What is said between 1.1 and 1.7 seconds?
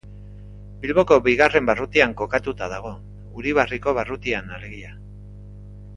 bigarren